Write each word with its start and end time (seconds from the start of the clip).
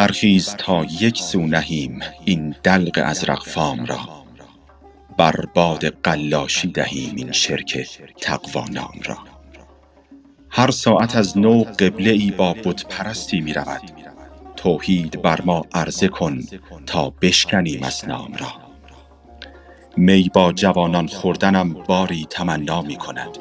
برخیز 0.00 0.54
تا 0.58 0.84
یک 0.84 1.18
سو 1.18 1.46
نهیم 1.46 2.00
این 2.24 2.54
دلق 2.62 3.02
ازرق 3.04 3.42
فام 3.46 3.84
را. 3.84 3.98
بر 5.16 5.34
باد 5.54 5.84
قلاشی 5.86 6.68
دهیم 6.68 7.16
این 7.16 7.32
شرک 7.32 7.88
تقوا 8.20 8.64
نام 8.64 9.00
را. 9.04 9.18
هر 10.50 10.70
ساعت 10.70 11.16
از 11.16 11.38
نو 11.38 11.64
قبله 11.64 12.10
ای 12.10 12.30
با 12.30 12.52
بت 12.52 12.84
پرستی 12.86 13.40
می 13.40 13.52
رود. 13.52 13.82
توحید 14.56 15.22
بر 15.22 15.40
ما 15.42 15.66
عرضه 15.74 16.08
کن 16.08 16.40
تا 16.86 17.10
بشکنیم 17.10 17.82
اصنام 17.82 18.32
را. 18.34 18.52
می 19.96 20.30
با 20.34 20.52
جوانان 20.52 21.06
خوردنم 21.06 21.72
باری 21.74 22.26
تمنا 22.30 22.82
می 22.82 22.96
کند. 22.96 23.38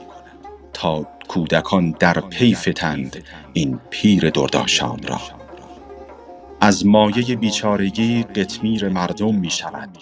تا 0.73 1.07
کودکان 1.27 1.91
در 1.99 2.19
پی 2.19 2.55
فتند 2.55 3.23
این 3.53 3.79
پیر 3.89 4.29
دردآشام 4.29 4.99
را. 5.07 5.38
از 6.61 6.85
مایه 6.85 7.35
بیچارگی 7.35 8.23
قطمیر 8.23 8.89
مردم 8.89 9.35
می 9.35 9.49
شود. 9.49 9.97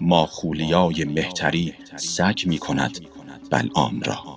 ماخولیای 0.00 1.04
مهتری 1.04 1.74
سگ 1.96 2.38
می 2.46 2.58
کند. 2.58 3.00
بلعام 3.50 4.00
را. 4.00 4.36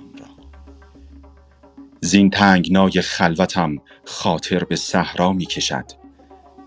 زین 2.02 2.30
تنگنای 2.30 2.92
خلوتم 2.92 3.78
خاطر 4.06 4.64
به 4.64 4.76
صحرا 4.76 5.34
می 5.34 5.46
کشد. 5.46 5.86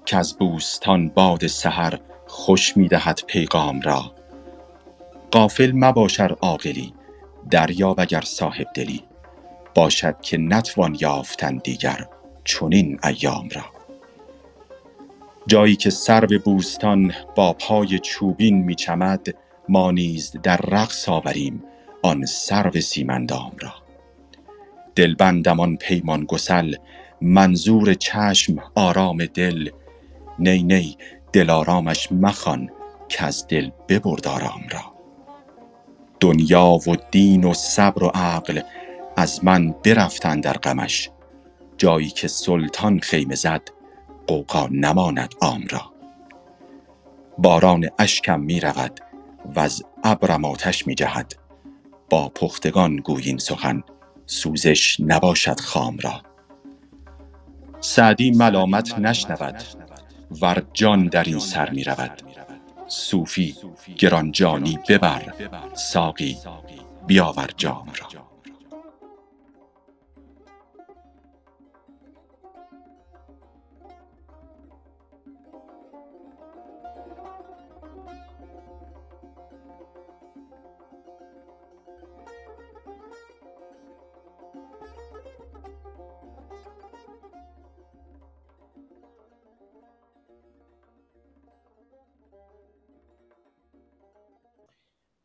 کز 0.07 0.33
بوستان 0.33 1.09
باد 1.09 1.47
سحر 1.47 1.99
خوش 2.27 2.77
می 2.77 2.89
دهد 2.89 3.21
پیغام 3.27 3.81
را. 3.81 4.15
غافل 5.33 5.73
مباش 5.75 6.21
ار 6.21 6.33
عاقلی 6.33 6.95
دریاب 7.51 8.01
اگر 8.01 8.21
صاحبدلی. 8.21 9.05
باشد 9.75 10.21
که 10.23 10.39
نتوان 10.39 10.97
یافتن 11.01 11.57
دیگر 11.57 12.09
چنین 12.45 12.99
ایام 13.05 13.49
را. 13.49 13.76
جایی 15.47 15.77
که 15.77 15.91
سرو 15.91 16.39
بوستان 16.45 17.13
با 17.37 17.53
پای 17.53 17.99
چوبین 17.99 18.65
می 18.65 18.75
چمد 18.75 19.27
ما 19.69 19.91
نیز 19.91 20.33
در 20.43 20.57
رقص 20.57 21.09
آوریم 21.09 21.65
آن 22.03 22.27
سرو 22.27 22.81
سیمندام 22.81 23.53
را. 23.61 23.75
دلبندم 24.95 25.61
آن 25.61 25.77
پیمان 25.77 26.25
گسل 26.25 26.75
منظور 27.21 27.95
چشم 27.95 28.57
آرام 28.75 29.27
دل. 29.27 29.71
نی 30.39 30.63
نی 30.63 30.97
دلارامش 31.33 32.13
مخوان 32.13 32.71
کز 33.09 33.47
دل 33.49 33.71
ببرد 33.89 34.29
آرام 34.29 34.63
را. 34.71 34.81
دنیا 36.21 36.79
و 36.87 36.97
دین 37.11 37.45
و 37.45 37.55
صبر 37.55 38.05
و 38.05 38.07
عقل 38.15 38.61
از 39.17 39.45
من 39.45 39.75
برفتند 39.85 40.43
در 40.43 40.53
غمش. 40.53 41.11
جایی 41.79 42.09
که 42.09 42.29
سلطان 42.29 42.99
خیمه 42.99 43.35
زد 43.35 43.76
غوغا 44.29 44.69
نماند 44.71 45.35
عام 45.41 45.65
را. 45.71 45.93
باران 47.39 47.89
اشکم 47.99 48.41
می 48.41 48.61
رود 48.61 49.01
وز 49.57 49.83
ابرم 50.05 50.45
آتش 50.45 50.87
می 50.87 50.95
جهد 50.95 51.33
با 52.11 52.29
پختگان 52.29 52.97
گوی 52.97 53.23
این 53.23 53.39
سخن 53.39 53.83
سوزش 54.27 55.01
نباشد 55.01 55.61
خام 55.61 55.97
را. 55.99 56.23
سعدی 57.81 58.31
ملامت 58.31 58.99
نشنود 58.99 59.63
ور 60.43 60.63
جان 60.73 61.07
در 61.07 61.25
این 61.25 61.39
سر 61.39 61.71
می 61.71 61.85
رود 61.85 62.23
صوفی 62.89 63.57
گرانجانی 63.99 64.79
ببر 64.89 65.35
ساقی 65.75 66.37
بیاور 67.07 67.51
جام 67.57 67.87
را. 68.01 68.26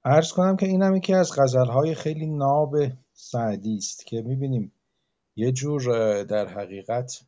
عرض 0.05 0.31
کنم 0.31 0.55
که 0.55 0.65
این 0.65 0.81
هم 0.81 0.95
یکی 0.95 1.13
از 1.13 1.31
غزلهای 1.37 1.95
خیلی 1.95 2.27
ناب 2.27 2.75
سعدی 3.13 3.75
است 3.75 4.05
که 4.05 4.21
می‌بینیم. 4.21 4.73
یه 5.35 5.51
جور 5.51 5.83
در 6.23 6.47
حقیقت 6.47 7.21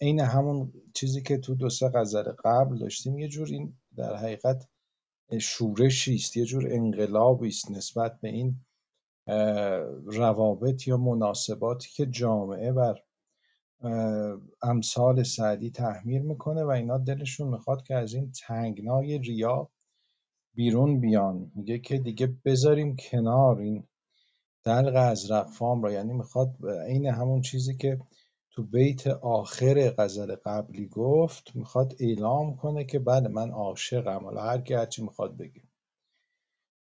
عین 0.00 0.20
همون 0.20 0.72
چیزی 0.94 1.22
که 1.22 1.38
تو 1.38 1.54
دو 1.54 1.70
سه 1.70 1.88
غزل 1.94 2.32
قبل 2.44 2.78
داشتیم 2.78 3.18
یه 3.18 3.28
جور 3.28 3.48
این 3.48 3.76
در 3.96 4.16
حقیقت 4.16 4.68
شورشی 5.40 6.14
است 6.14 6.36
یه 6.36 6.44
جور 6.44 6.72
انقلابی 6.72 7.48
است 7.48 7.70
نسبت 7.70 8.20
به 8.20 8.28
این 8.28 8.56
روابط 10.06 10.88
یا 10.88 10.96
مناسباتی 10.96 11.88
که 11.94 12.06
جامعه 12.06 12.72
بر 12.72 13.00
امثال 14.62 15.22
سعدی 15.22 15.70
تحمیل 15.70 16.22
می‌کنه 16.22 16.64
و 16.64 16.68
اینا 16.68 16.98
دلشون 16.98 17.48
می‌خواد 17.48 17.82
که 17.82 17.94
از 17.94 18.14
این 18.14 18.32
تنگنای 18.46 19.18
ریا 19.18 19.70
بیرون 20.54 21.00
بیان. 21.00 21.52
میگه 21.54 21.78
که 21.78 21.98
دیگه 21.98 22.34
بذاریم 22.44 22.96
کنار 22.96 23.58
این 23.58 23.84
دلق 24.64 24.96
ازرق 24.96 25.48
فام 25.50 25.82
را. 25.82 25.92
یعنی 25.92 26.12
می‌خواد 26.12 26.56
عین 26.86 27.06
همون 27.06 27.40
چیزی 27.40 27.76
که 27.76 28.00
تو 28.50 28.62
بیت 28.62 29.06
آخر 29.06 29.94
غزل 29.98 30.34
قبلی 30.44 30.86
گفت 30.88 31.56
می‌خواد 31.56 31.94
اعلام 32.00 32.56
کنه 32.56 32.84
که 32.84 32.98
بله 32.98 33.28
من 33.28 33.50
عاشقم. 33.50 34.24
حالا 34.24 34.42
هر 34.42 34.60
کی 34.60 34.74
هرچی 34.74 35.02
می‌خواد 35.02 35.36
بگه. 35.36 35.62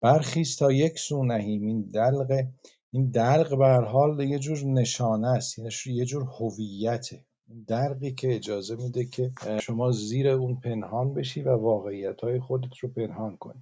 برخیز 0.01 0.57
تا 0.57 0.71
یک 0.71 0.99
سو 0.99 1.23
نهیم. 1.23 1.65
این 1.65 1.81
دلق 1.81 2.43
این 2.91 3.11
دلق 3.11 3.57
به 3.57 3.87
حال 3.87 4.19
یه 4.19 4.39
جور 4.39 4.63
نشانه 4.65 5.27
است. 5.27 5.59
یعنی 5.59 5.71
یه 5.85 6.05
جور 6.05 6.23
هویته. 6.23 7.25
درقی 7.67 8.11
که 8.11 8.35
اجازه 8.35 8.75
میده 8.75 9.05
که 9.05 9.31
شما 9.61 9.91
زیر 9.91 10.29
اون 10.29 10.55
پنهان 10.55 11.13
بشی 11.13 11.41
و 11.41 11.57
واقعیت 11.57 12.21
های 12.21 12.39
خودت 12.39 12.77
رو 12.77 12.89
پنهان 12.89 13.37
کنی. 13.37 13.61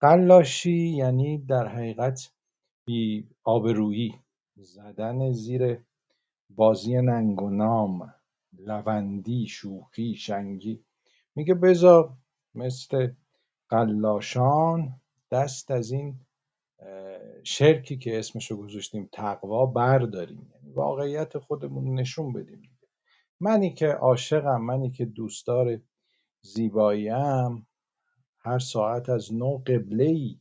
قلاشی 0.00 0.88
یعنی 0.88 1.38
در 1.38 1.68
حقیقت 1.68 2.32
بی 2.86 3.28
آبرویی 3.44 4.14
زدن 4.56 5.32
زیر 5.32 5.78
بازی 6.50 6.94
ننگ 6.94 7.42
و 7.42 7.50
نام 7.50 8.14
لوندی 8.58 9.46
شوخی 9.46 10.14
شنگی. 10.14 10.84
میگه 11.34 11.54
بزا 11.54 12.16
مثل 12.54 13.08
قلاشان 13.68 15.00
دست 15.30 15.70
از 15.70 15.90
این 15.90 16.14
شرکی 17.44 17.96
که 17.98 18.18
اسمشو 18.18 18.56
گذاشتیم 18.56 19.08
تقوا 19.12 19.66
برداریم. 19.66 20.50
یعنی 20.54 20.74
واقعیت 20.74 21.38
خودمون 21.38 21.94
نشون 21.94 22.32
بدیم. 22.32 22.77
منی 23.40 23.74
که 23.74 23.86
عاشقم 23.86 24.60
منی 24.60 24.90
که 24.90 25.04
دوستدار 25.04 25.80
زیباییم 26.42 27.66
هر 28.38 28.58
ساعت 28.58 29.08
از 29.08 29.34
نو 29.34 29.62
ای 29.98 30.40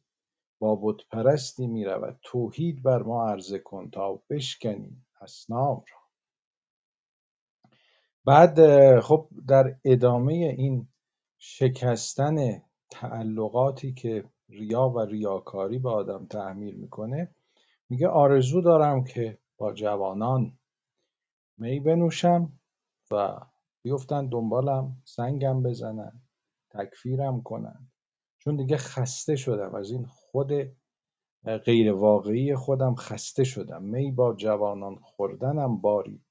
با 0.60 0.76
بت 0.76 0.96
پرستی 1.12 1.68
می 1.68 1.86
رود 1.86 2.20
توحید 2.22 2.84
بر 2.84 3.04
ما 3.04 3.30
عرضه 3.30 3.60
کن 3.60 3.90
تا 3.90 4.22
بشکنیم 4.30 5.06
اصنام 5.22 5.76
را. 5.76 5.98
بعد 8.26 8.60
خب 9.00 9.30
در 9.48 9.76
ادامه 9.86 10.34
این 10.34 10.88
شکستن 11.38 12.62
تعلقاتی 12.90 13.94
که 13.94 14.24
ریا 14.50 14.90
و 14.90 15.00
ریاکاری 15.00 15.80
به 15.80 15.90
آدم 15.90 16.26
تحمیل 16.26 16.76
می‌کنه 16.76 17.36
میگه 17.90 18.08
آرزو 18.08 18.62
دارم 18.62 19.04
که 19.04 19.38
با 19.58 19.74
جوانان 19.74 20.58
می 21.58 21.80
بنوشم. 21.80 22.57
و 23.12 23.40
بیفتن 23.82 24.30
دنبالم 24.30 25.02
سنگم 25.06 25.64
بزنن 25.64 26.22
تکفیرم 26.70 27.42
کنن. 27.42 27.92
چون 28.40 28.56
دیگه 28.56 28.78
خسته 28.78 29.36
شدم. 29.36 29.76
از 29.76 29.92
این 29.92 30.06
خود 30.06 30.52
غیر 31.66 31.94
واقعی 31.94 32.56
خودم 32.56 32.96
خسته 32.96 33.44
شدم. 33.44 33.84
می 33.84 34.12
با 34.12 34.34
جوانان 34.34 34.96
خوردنم 34.96 35.82
باری. 35.82 36.24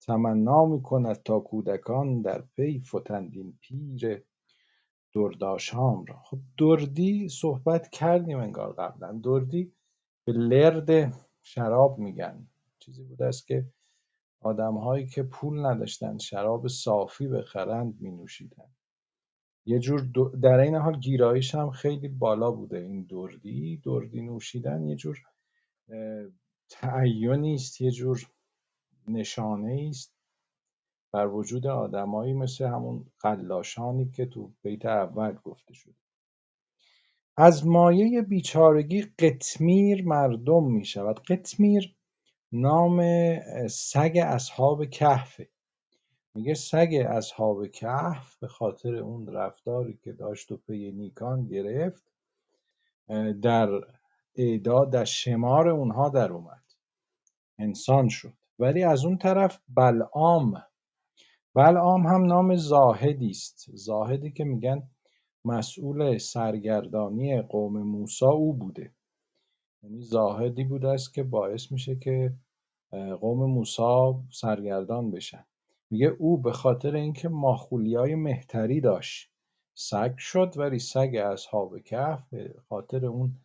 تمنا 0.00 0.64
می‌کند 0.64 1.22
تا 1.22 1.40
کودکان 1.40 2.22
در 2.22 2.40
پی 2.56 2.80
فتند 2.80 3.30
این 3.34 3.58
پیر 3.60 4.24
درداشام 5.14 6.04
را. 6.04 6.16
خب 6.24 6.38
دردی 6.58 7.28
صحبت 7.28 7.88
کردیم 7.88 8.38
انگار 8.38 8.72
قبلا. 8.72 9.20
دردی 9.24 9.72
به 10.24 10.32
لرد 10.32 11.14
شراب 11.42 11.98
میگن. 11.98 12.48
چیزی 12.78 13.04
بوده 13.04 13.24
است 13.24 13.46
که 13.46 13.66
آدمهایی 14.40 15.06
که 15.06 15.22
پول 15.22 15.66
نداشتند 15.66 16.20
شراب 16.20 16.68
صافی 16.68 17.28
بخرند 17.28 18.00
می 18.00 18.10
نوشیدن 18.10 18.68
یه 19.66 19.78
جور 19.78 20.00
در 20.42 20.58
این 20.58 20.74
حال 20.74 21.00
گیرایش 21.00 21.54
هم 21.54 21.70
خیلی 21.70 22.08
بالا 22.08 22.50
بوده. 22.50 22.78
این 22.78 23.02
دردی 23.02 23.76
دردی 23.84 24.22
نوشیدن 24.22 24.82
یه 24.82 24.96
جور 24.96 25.18
تعینی 26.70 27.54
است 27.54 27.80
یه 27.80 27.90
جور 27.90 28.26
نشانه 29.08 29.86
است 29.90 30.14
بر 31.12 31.26
وجود 31.26 31.66
آدمایی 31.66 32.32
مثل 32.32 32.66
همون 32.66 33.06
قلاشانی 33.20 34.10
که 34.10 34.26
تو 34.26 34.52
بیت 34.62 34.86
اول 34.86 35.34
گفته 35.44 35.74
شده. 35.74 35.94
از 37.36 37.66
مایه 37.66 38.22
بیچارگی 38.22 39.02
قطمیر 39.02 40.04
مردم 40.06 40.64
می 40.64 40.84
شود 40.84 41.20
قطمیر 41.20 41.97
نام 42.52 43.00
سگ 43.68 44.18
اصحاب 44.24 44.84
کهفه 44.84 45.48
میگه 46.34 46.54
سگ 46.54 47.06
اصحاب 47.08 47.66
کهف 47.66 48.36
به 48.36 48.48
خاطر 48.48 48.96
اون 48.96 49.26
رفتاری 49.26 49.98
که 50.02 50.12
داشت 50.12 50.52
و 50.52 50.56
پی 50.56 50.92
نیکان 50.92 51.46
گرفت 51.46 52.02
در 53.42 53.68
اعداد 54.34 54.92
در 54.92 55.04
شمار 55.04 55.68
اونها 55.68 56.08
در 56.08 56.32
اومد. 56.32 56.62
انسان 57.58 58.08
شد. 58.08 58.32
ولی 58.58 58.82
از 58.82 59.04
اون 59.04 59.18
طرف 59.18 59.60
بلعام. 59.68 60.62
بلعام 61.54 62.06
هم 62.06 62.24
نام 62.24 62.56
زاهدی 62.56 63.30
است. 63.30 63.66
زاهدی 63.74 64.30
که 64.30 64.44
میگن 64.44 64.82
مسئول 65.44 66.18
سرگردانی 66.18 67.42
قوم 67.42 67.82
موسی 67.82 68.24
او 68.24 68.54
بوده. 68.54 68.92
یعنی 69.82 70.00
زاهدی 70.00 70.64
بوده 70.64 70.88
است 70.88 71.14
که 71.14 71.22
باعث 71.22 71.72
میشه 71.72 71.96
که 71.96 72.34
قوم 73.20 73.50
موسی 73.50 74.14
سرگردان 74.30 75.10
بشن. 75.10 75.44
میگه 75.90 76.06
او 76.06 76.38
به 76.38 76.52
خاطر 76.52 76.94
اینکه 76.94 77.28
ماخولیای 77.28 78.14
مهتری 78.14 78.80
داشت 78.80 79.30
سگ 79.74 80.14
شد 80.18 80.52
ولی 80.56 80.78
سگ 80.78 81.16
اصحاب 81.32 81.78
کهف 81.78 82.28
به 82.30 82.54
خاطر 82.68 83.06
اون 83.06 83.36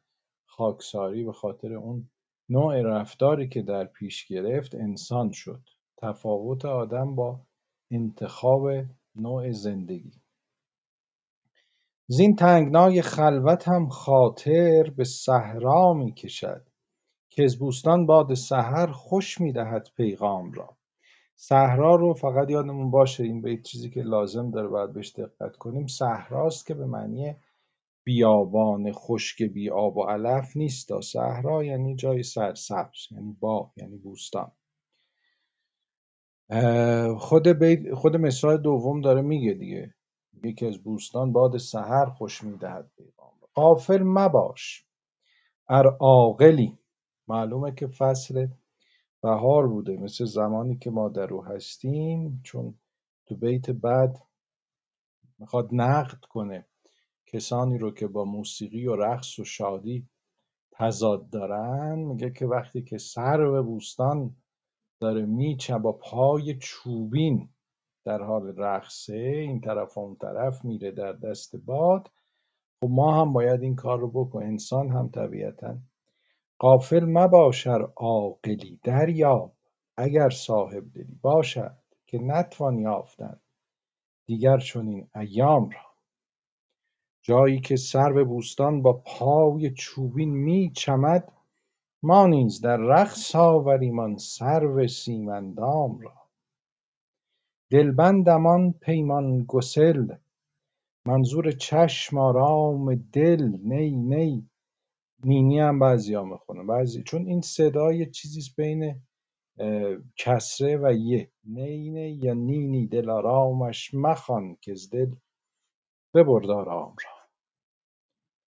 خاکساری 0.45 1.23
به 1.23 1.33
خاطر 1.33 1.73
اون 1.73 2.09
نوع 2.49 2.81
رفتاری 2.81 3.49
که 3.49 3.61
در 3.61 3.85
پیش 3.85 4.27
گرفت 4.27 4.75
انسان 4.75 5.31
شد. 5.31 5.61
تفاوت 5.97 6.65
آدم 6.65 7.15
با 7.15 7.39
انتخاب 7.91 8.69
نوع 9.15 9.51
زندگی. 9.51 10.22
زین 12.07 12.35
تنگنای 12.35 13.01
خلوت 13.01 13.67
هم 13.67 13.89
خاطر 13.89 14.89
به 14.97 15.03
صحرا 15.03 15.93
می 15.93 16.13
کشد 16.13 16.67
که 17.29 17.43
از 17.43 17.59
بوستان 17.59 18.05
باد 18.05 18.33
سحر 18.33 18.87
خوش 18.87 19.41
می 19.41 19.53
دهد 19.53 19.87
پیغام 19.97 20.51
را. 20.51 20.77
صحرا 21.35 21.95
رو 21.95 22.13
فقط 22.13 22.49
یادمون 22.49 22.91
باشه 22.91 23.23
این 23.23 23.41
به 23.41 23.57
چیزی 23.57 23.89
که 23.89 24.01
لازم 24.01 24.51
داره 24.51 24.67
باید 24.67 24.93
بهش 24.93 25.15
دقت 25.15 25.55
کنیم. 25.55 25.87
صحراست 25.87 26.65
که 26.65 26.73
به 26.73 26.85
معنی 26.85 27.35
بیابان 28.03 28.91
خشک 28.91 29.43
بی 29.43 29.69
آب 29.69 29.97
و 29.97 30.03
علف 30.03 30.57
نیست 30.57 31.01
صحرا 31.01 31.63
یعنی 31.63 31.95
جای 31.95 32.23
سرسبز 32.23 33.11
یعنی 33.11 33.37
باغ 33.39 33.71
یعنی 33.77 33.97
بوستان. 33.97 34.51
خود 37.17 37.47
خود 37.93 38.15
مصرع 38.15 38.57
دوم 38.57 39.01
داره 39.01 39.21
میگه 39.21 39.53
دیگه. 39.53 39.93
یکی 40.43 40.65
از 40.65 40.77
بوستان 40.83 41.31
باد 41.31 41.57
سحر 41.57 42.05
خوش 42.05 42.43
می‌دهد 42.43 42.91
پیغام 42.97 43.33
غافل 43.55 44.03
مباش 44.03 44.85
ار 45.69 45.97
عاقلی. 45.99 46.77
معلومه 47.27 47.71
که 47.75 47.87
فصل 47.87 48.47
بهار 49.21 49.67
بوده 49.67 49.97
مثل 49.97 50.25
زمانی 50.25 50.77
که 50.77 50.89
ما 50.91 51.09
در 51.09 51.33
او 51.33 51.45
هستیم 51.45 52.41
چون 52.43 52.79
تو 53.25 53.35
بیت 53.35 53.69
بعد 53.69 54.23
می‌خواد 55.39 55.69
نقد 55.71 56.25
کنه 56.25 56.65
کسانی 57.25 57.77
رو 57.77 57.91
که 57.91 58.07
با 58.07 58.25
موسیقی 58.25 58.87
و 58.87 58.95
رقص 58.95 59.39
و 59.39 59.43
شادی 59.43 60.07
تضاد 60.71 61.29
دارن. 61.29 61.99
میگه 61.99 62.31
که 62.31 62.45
وقتی 62.45 62.83
که 62.83 62.97
سر 62.97 63.37
به 63.51 63.61
بوستان 63.61 64.35
داره 64.99 65.25
میچه 65.25 65.77
با 65.77 65.91
پای 65.91 66.57
چوبین 66.57 67.49
در 68.05 68.21
حال 68.23 68.53
رقصه 68.57 69.13
این 69.15 69.61
طرف 69.61 69.97
اون 69.97 70.15
طرف 70.15 70.65
میره 70.65 70.91
در 70.91 71.13
دست 71.13 71.55
باد. 71.65 72.11
خب 72.81 72.89
ما 72.89 73.21
هم 73.21 73.33
باید 73.33 73.61
این 73.61 73.75
کار 73.75 73.99
رو 73.99 74.11
بکنیم. 74.11 74.49
انسان 74.49 74.89
هم 74.89 75.09
طبیعتا. 75.09 75.77
قافل 76.59 77.05
مباشر 77.05 77.87
عاقلی 77.97 78.79
دریاب. 78.83 79.53
اگر 79.97 80.29
صاحب 80.29 80.83
دلی 80.95 81.19
باشد 81.21 81.77
که 82.07 82.17
نتوان 82.21 82.77
یافتن 82.77 83.39
دیگر 84.25 84.57
چنین 84.57 85.07
ایام 85.15 85.69
را. 85.69 85.93
جایی 87.21 87.59
که 87.59 87.75
سرو 87.75 88.25
بوستان 88.25 88.81
با 88.81 89.03
پای 89.05 89.73
چوبین 89.77 90.29
میچمد 90.29 91.31
ما 92.03 92.27
نیز 92.27 92.61
در 92.61 92.77
رقص 92.77 93.35
آوریم 93.35 93.99
آن 93.99 94.17
سرو 94.17 94.87
سیمندام 94.87 95.99
را. 95.99 96.22
دلبندم 97.71 98.45
آن 98.47 98.71
پیمان 98.71 99.45
گسل 99.47 100.15
منظور 101.07 101.51
چشم 101.51 102.17
آرام 102.17 102.95
دل. 102.95 103.49
نی 103.63 103.91
نی. 103.91 104.49
نینی 105.23 105.59
هم 105.59 105.79
بعضیا 105.79 106.23
می‌خونن. 106.23 106.67
بعضی 106.67 107.03
چون 107.03 107.25
این 107.27 107.41
صدا 107.41 107.93
یه 107.93 108.05
چیزیست 108.09 108.55
بین 108.55 109.01
کسره 110.17 110.77
و 110.77 110.93
یه. 110.93 111.31
نی 111.43 111.89
نی 111.89 112.11
یا 112.11 112.33
نینی 112.33 112.87
دلارامش 112.87 113.93
مخوان 113.93 114.57
از 114.71 114.89
دل 114.89 115.15
ببرد 116.13 116.49
آرام 116.49 116.95
را. 117.05 117.11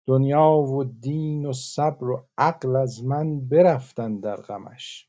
دنیا 0.06 0.50
و 0.53 0.85
دین 0.85 1.47
و 1.47 1.53
صبر 1.53 2.05
و 2.05 2.29
عقل 2.38 2.76
از 2.76 3.05
من 3.05 3.49
برفتن 3.49 4.20
در 4.20 4.37
غمش. 4.37 5.08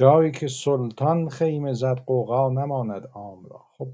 جایی 0.00 0.30
که 0.30 0.48
سلطان 0.48 1.28
خیمه 1.28 1.72
زد 1.72 2.02
قوقا 2.06 2.50
نماند 2.50 3.06
عام 3.06 3.44
را. 3.44 3.66
خب 3.78 3.88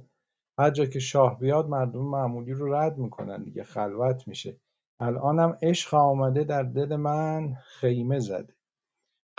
هر 0.58 0.70
جا 0.70 0.86
که 0.86 0.98
شاه 0.98 1.38
بیاد 1.38 1.68
مردم 1.68 2.02
معمولی 2.02 2.52
رو 2.52 2.74
رد 2.74 2.98
می‌کنن 2.98 3.42
دیگه 3.42 3.64
خلوت 3.64 4.28
میشه. 4.28 4.60
الانم 5.00 5.58
عشق 5.62 5.94
آمده 5.94 6.44
در 6.44 6.62
دل 6.62 6.96
من 6.96 7.54
خیمه 7.54 8.18
زده. 8.18 8.54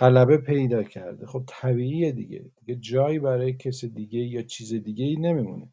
غلبه 0.00 0.38
پیدا 0.38 0.82
کرده. 0.82 1.26
خب 1.26 1.44
طبیعیه 1.46 2.12
دیگه. 2.12 2.50
دیگه 2.60 2.76
جایی 2.80 3.18
برای 3.18 3.52
کس 3.56 3.84
دیگه 3.84 4.20
یا 4.20 4.42
چیز 4.42 4.74
دیگه 4.74 5.04
ای 5.04 5.16
نمیمونه. 5.16 5.72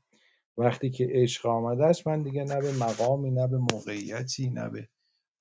وقتی 0.58 0.90
که 0.90 1.08
عشق 1.12 1.46
آمده 1.46 1.86
است 1.86 2.08
من 2.08 2.24
دیگه 2.24 2.44
نه 2.44 2.62
به 2.62 2.72
مقامی 2.72 3.32
نه 3.32 3.48
به 3.48 3.58
موقعیتی 3.58 4.50
نه 4.50 4.70
به 4.70 4.88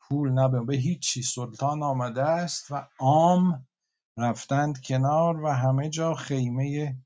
پول 0.01 0.33
نه 0.33 0.65
به 0.65 0.77
هیچی. 0.77 1.23
سلطان 1.23 1.83
آمده 1.83 2.23
است 2.23 2.71
و 2.71 2.89
عام 2.99 3.67
رفتند 4.17 4.81
کنار 4.81 5.43
و 5.43 5.49
همه 5.49 5.91
جا 5.91 6.15
خیمه 6.15 6.97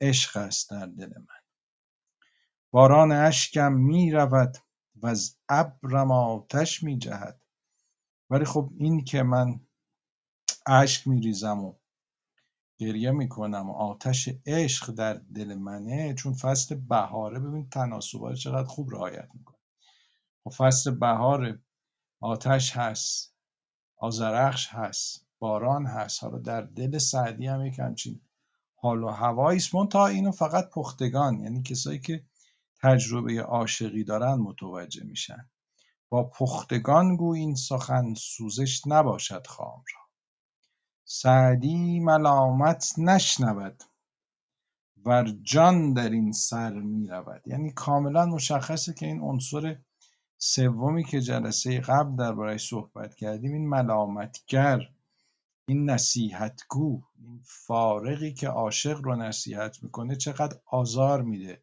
عشق 0.00 0.36
است 0.36 0.70
در 0.70 0.86
دل 0.86 1.12
من. 1.18 1.42
باران 2.70 3.12
اشکم 3.12 3.72
می 3.72 4.10
رود 4.10 4.56
و 4.96 5.06
از 5.06 5.36
ابرم 5.48 6.10
آتش 6.10 6.82
می 6.82 6.98
جهد. 6.98 7.40
ولی 8.30 8.44
خب 8.44 8.70
این 8.78 9.04
که 9.04 9.22
من 9.22 9.60
اشک 10.66 11.08
می 11.08 11.20
ریزم 11.20 11.58
و 11.58 11.74
گریه 12.78 13.10
می‌کنم 13.10 13.70
و 13.70 13.72
آتش 13.72 14.28
عشق 14.46 14.90
در 14.90 15.14
دل 15.14 15.54
منه 15.54 16.14
چون 16.14 16.34
فصل 16.34 16.74
بهاره 16.74 17.40
ببین 17.40 17.68
تناسبات 17.68 18.34
چقدر 18.34 18.68
خوب 18.68 18.90
رعایت 18.94 19.28
می‌کنه. 19.34 19.58
و 20.46 20.50
خب 20.50 20.56
فصل 20.56 20.90
بهار 20.90 21.58
آتش 22.20 22.76
هست 22.76 23.34
آزرخش 23.96 24.68
هست. 24.70 25.23
باران 25.38 25.86
هست. 25.86 26.22
حالا 26.22 26.38
در 26.38 26.60
دل 26.60 26.98
سعدی 26.98 27.46
هم 27.46 27.66
یک 27.66 27.78
همچین 27.78 28.20
حال 28.74 29.04
و 29.04 29.08
هوایی 29.08 29.56
است. 29.56 29.72
تا 29.90 30.06
اینو 30.06 30.32
فقط 30.32 30.70
پختگان 30.70 31.40
یعنی 31.40 31.62
کسایی 31.62 31.98
که 31.98 32.24
تجربه 32.82 33.42
عاشقی 33.42 34.04
دارن 34.04 34.34
متوجه 34.34 35.04
میشن. 35.04 35.48
با 36.08 36.24
پختگان 36.24 37.16
گو 37.16 37.32
این 37.32 37.54
سخن 37.54 38.14
سوزش 38.14 38.86
نباشد 38.86 39.46
خام 39.46 39.84
را. 39.94 40.04
سعدی 41.04 42.00
ملامت 42.00 42.94
نشنود 42.98 43.82
ور 45.04 45.30
جان 45.42 45.92
در 45.92 46.10
این 46.10 46.32
سر 46.32 46.72
می 46.72 47.06
رود 47.06 47.48
یعنی 47.48 47.72
کاملا 47.72 48.26
مشخصه 48.26 48.94
که 48.94 49.06
این 49.06 49.20
عنصر 49.20 49.78
سومی 50.38 51.04
که 51.04 51.20
جلسه 51.20 51.80
قبل 51.80 52.16
دربارهش 52.16 52.68
صحبت 52.68 53.14
کردیم 53.14 53.52
این 53.52 53.68
ملامتگر. 53.68 54.93
این 55.66 55.90
نصیحتگو 55.90 57.02
این 57.18 57.40
فارغی 57.44 58.32
که 58.32 58.48
عاشق 58.48 59.00
رو 59.02 59.16
نصیحت 59.16 59.82
می‌کنه 59.82 60.16
چقدر 60.16 60.58
آزار 60.66 61.22
میده 61.22 61.62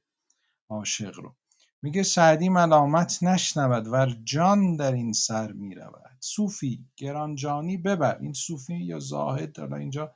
عاشق 0.70 1.20
رو. 1.20 1.36
میگه 1.82 2.04
سعدی 2.04 2.50
ملامت 2.50 3.24
نشنود 3.24 3.88
ور 3.88 4.18
جان 4.24 4.76
در 4.76 4.92
این 4.92 5.14
سر 5.14 5.52
می‌رود. 5.52 6.18
صوفی 6.20 6.86
گرانجانی 6.98 7.78
ببر. 7.78 8.18
این 8.22 8.34
صوفی 8.34 8.76
یا 8.76 9.00
زاهد 9.00 9.60
حالا 9.60 9.78
اینجا 9.78 10.16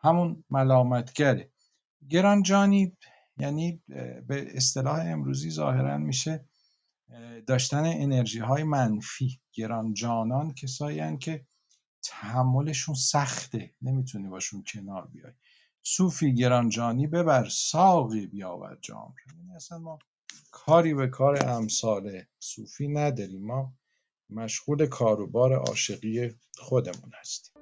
همون 0.00 0.44
ملامتگره. 0.50 1.50
گرانجانی 2.08 2.96
یعنی 3.36 3.82
به 4.28 4.56
اصطلاح 4.56 5.00
امروزی 5.06 5.50
ظاهرا 5.50 5.98
میشه 5.98 6.44
داشتن 7.46 7.84
انرژی 7.84 8.38
های 8.38 8.62
منفی. 8.62 9.40
گرانجانان 9.52 10.54
کسایی 10.54 11.18
که 11.18 11.44
تحملشون 12.02 12.94
سخته. 12.94 13.74
نمی‌تونی 13.82 14.28
باشون 14.28 14.64
کنار 14.72 15.06
بیای. 15.06 15.32
صوفی 15.82 16.34
گرانجانی 16.34 17.06
ببر 17.06 17.48
ساقی 17.48 18.26
بیاور 18.26 18.78
جام 18.82 19.14
یعنی 19.36 19.56
اصلا 19.56 19.78
ما 19.78 19.98
کاری 20.50 20.94
به 20.94 21.06
کار 21.08 21.48
امثال 21.48 22.22
صوفی 22.38 22.88
نداریم. 22.88 23.46
ما 23.46 23.74
مشغول 24.30 24.86
کاروبار 24.86 25.52
عاشقی 25.54 26.34
خودمون 26.58 27.10
هستیم. 27.20 27.59